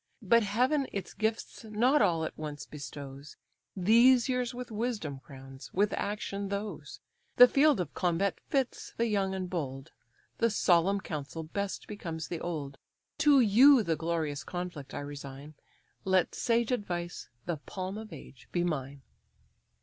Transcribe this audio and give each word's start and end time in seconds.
But 0.23 0.41
heaven 0.41 0.87
its 0.91 1.13
gifts 1.13 1.63
not 1.63 2.01
all 2.01 2.25
at 2.25 2.35
once 2.35 2.65
bestows, 2.65 3.37
These 3.77 4.27
years 4.29 4.51
with 4.51 4.71
wisdom 4.71 5.19
crowns, 5.19 5.71
with 5.75 5.93
action 5.93 6.49
those: 6.49 6.99
The 7.35 7.47
field 7.47 7.79
of 7.79 7.93
combat 7.93 8.39
fits 8.49 8.95
the 8.97 9.05
young 9.05 9.35
and 9.35 9.47
bold, 9.47 9.91
The 10.39 10.49
solemn 10.49 11.01
council 11.01 11.43
best 11.43 11.85
becomes 11.87 12.29
the 12.29 12.39
old: 12.41 12.79
To 13.19 13.41
you 13.41 13.83
the 13.83 13.95
glorious 13.95 14.43
conflict 14.43 14.95
I 14.95 15.01
resign, 15.01 15.53
Let 16.03 16.33
sage 16.33 16.71
advice, 16.71 17.29
the 17.45 17.57
palm 17.57 17.99
of 17.99 18.11
age, 18.11 18.49
be 18.51 18.63
mine." 18.63 19.03